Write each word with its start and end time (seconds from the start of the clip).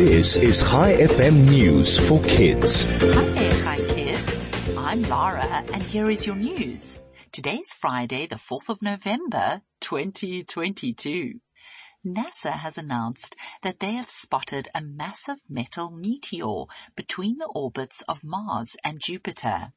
This 0.00 0.36
is 0.36 0.66
Chai 0.66 0.96
FM 0.96 1.50
News 1.50 1.98
for 2.08 2.22
Kids. 2.22 2.84
Hi 2.84 3.22
there, 3.28 3.64
Hi 3.64 3.76
Kids. 3.76 4.40
I'm 4.74 5.02
Lara 5.02 5.62
and 5.74 5.82
here 5.82 6.08
is 6.08 6.26
your 6.26 6.36
news. 6.36 6.98
Today's 7.32 7.74
Friday, 7.74 8.24
the 8.26 8.36
4th 8.36 8.70
of 8.70 8.80
November, 8.80 9.60
2022. 9.82 11.40
NASA 12.06 12.52
has 12.52 12.78
announced 12.78 13.36
that 13.60 13.80
they 13.80 13.92
have 13.92 14.08
spotted 14.08 14.68
a 14.74 14.80
massive 14.80 15.42
metal 15.50 15.90
meteor 15.90 16.64
between 16.96 17.36
the 17.36 17.52
orbits 17.54 18.02
of 18.08 18.24
Mars 18.24 18.78
and 18.82 19.02
Jupiter. 19.04 19.74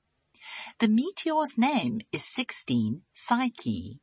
The 0.80 0.88
meteor's 0.88 1.58
name 1.58 2.00
is 2.14 2.24
16 2.24 3.02
Psyche. 3.14 4.00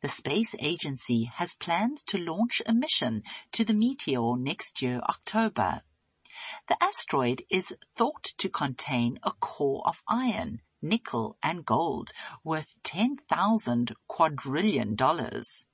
The 0.00 0.08
space 0.08 0.54
agency 0.58 1.24
has 1.24 1.54
planned 1.54 1.98
to 2.08 2.18
launch 2.18 2.62
a 2.66 2.74
mission 2.74 3.22
to 3.52 3.64
the 3.64 3.74
meteor 3.74 4.36
next 4.36 4.82
year, 4.82 5.00
October. 5.08 5.82
The 6.68 6.82
asteroid 6.82 7.42
is 7.50 7.74
thought 7.96 8.24
to 8.38 8.48
contain 8.48 9.18
a 9.22 9.32
core 9.32 9.82
of 9.86 10.02
iron, 10.06 10.62
nickel 10.80 11.36
and 11.42 11.64
gold 11.64 12.12
worth 12.44 12.74
10,000 12.84 13.94
quadrillion 14.06 14.94
dollars. 14.94 15.66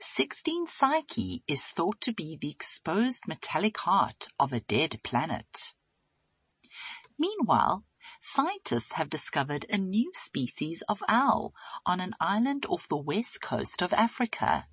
16 0.00 0.66
Psyche 0.66 1.42
is 1.48 1.64
thought 1.64 2.00
to 2.02 2.12
be 2.12 2.36
the 2.36 2.50
exposed 2.50 3.26
metallic 3.26 3.78
heart 3.78 4.28
of 4.38 4.52
a 4.52 4.60
dead 4.60 5.00
planet. 5.02 5.74
Meanwhile, 7.18 7.84
scientists 8.24 8.92
have 8.92 9.10
discovered 9.10 9.66
a 9.68 9.76
new 9.76 10.10
species 10.14 10.82
of 10.88 11.02
owl 11.08 11.52
on 11.84 12.00
an 12.00 12.14
island 12.18 12.64
off 12.70 12.88
the 12.88 12.96
west 12.96 13.38
coast 13.42 13.82
of 13.82 13.92
Africa. 13.92 14.66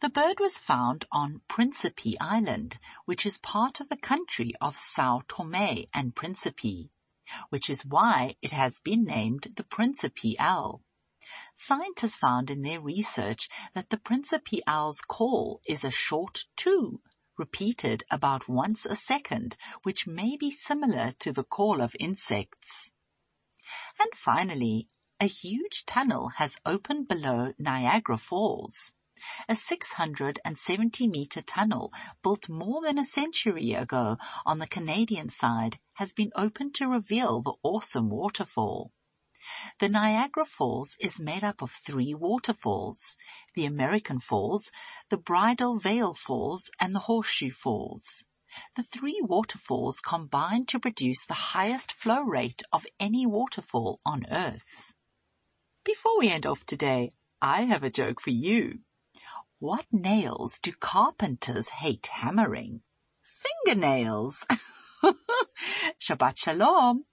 The 0.00 0.08
bird 0.08 0.38
was 0.38 0.58
found 0.58 1.04
on 1.10 1.42
Principe 1.48 2.16
Island, 2.20 2.78
which 3.04 3.26
is 3.26 3.38
part 3.38 3.80
of 3.80 3.88
the 3.88 3.96
country 3.96 4.52
of 4.60 4.76
Sao 4.76 5.22
Tome 5.26 5.86
and 5.92 6.14
Principe, 6.14 6.90
which 7.48 7.68
is 7.68 7.84
why 7.84 8.36
it 8.40 8.52
has 8.52 8.78
been 8.78 9.02
named 9.02 9.48
the 9.56 9.64
Principe 9.64 10.36
owl. 10.38 10.82
Scientists 11.56 12.16
found 12.16 12.48
in 12.48 12.62
their 12.62 12.80
research 12.80 13.48
that 13.74 13.90
the 13.90 13.98
Principe 13.98 14.62
owl's 14.68 15.00
call 15.00 15.60
is 15.66 15.82
a 15.82 15.90
short 15.90 16.44
two 16.56 17.00
repeated 17.38 18.04
about 18.10 18.48
once 18.48 18.84
a 18.84 18.96
second, 18.96 19.56
which 19.82 20.06
may 20.06 20.36
be 20.36 20.50
similar 20.50 21.12
to 21.18 21.32
the 21.32 21.44
call 21.44 21.80
of 21.80 21.96
insects. 21.98 22.92
And 23.98 24.10
finally, 24.14 24.88
a 25.20 25.26
huge 25.26 25.86
tunnel 25.86 26.30
has 26.36 26.56
opened 26.66 27.08
below 27.08 27.52
Niagara 27.58 28.18
Falls. 28.18 28.92
A 29.48 29.54
670 29.54 31.06
meter 31.06 31.42
tunnel 31.42 31.92
built 32.22 32.48
more 32.48 32.82
than 32.82 32.98
a 32.98 33.04
century 33.04 33.72
ago 33.72 34.16
on 34.44 34.58
the 34.58 34.66
Canadian 34.66 35.28
side 35.28 35.78
has 35.94 36.12
been 36.12 36.32
opened 36.34 36.74
to 36.74 36.88
reveal 36.88 37.40
the 37.40 37.54
awesome 37.62 38.10
waterfall. 38.10 38.90
The 39.78 39.88
Niagara 39.88 40.44
Falls 40.44 40.96
is 41.00 41.18
made 41.18 41.42
up 41.42 41.62
of 41.62 41.70
three 41.70 42.14
waterfalls, 42.14 43.16
the 43.54 43.64
American 43.64 44.20
Falls, 44.20 44.70
the 45.08 45.16
Bridal 45.16 45.78
Veil 45.78 46.14
Falls, 46.14 46.70
and 46.80 46.94
the 46.94 47.00
Horseshoe 47.00 47.50
Falls. 47.50 48.24
The 48.76 48.82
three 48.82 49.20
waterfalls 49.22 50.00
combine 50.00 50.66
to 50.66 50.78
produce 50.78 51.24
the 51.24 51.34
highest 51.54 51.92
flow 51.92 52.20
rate 52.22 52.62
of 52.72 52.86
any 53.00 53.26
waterfall 53.26 53.98
on 54.04 54.26
Earth. 54.30 54.92
Before 55.84 56.18
we 56.18 56.28
end 56.30 56.46
off 56.46 56.64
today, 56.64 57.12
I 57.40 57.62
have 57.62 57.82
a 57.82 57.90
joke 57.90 58.20
for 58.20 58.30
you. 58.30 58.80
What 59.58 59.86
nails 59.90 60.58
do 60.58 60.72
carpenters 60.72 61.68
hate 61.68 62.08
hammering? 62.08 62.82
Fingernails! 63.22 64.44
Shabbat 65.98 66.38
Shalom. 66.38 67.04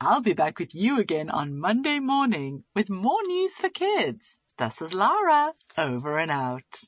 I'll 0.00 0.22
be 0.22 0.32
back 0.32 0.60
with 0.60 0.76
you 0.76 1.00
again 1.00 1.28
on 1.28 1.58
Monday 1.58 1.98
morning 1.98 2.62
with 2.72 2.88
more 2.88 3.20
news 3.26 3.54
for 3.54 3.68
kids. 3.68 4.38
This 4.56 4.80
is 4.80 4.94
Lara, 4.94 5.54
over 5.76 6.20
and 6.20 6.30
out. 6.30 6.84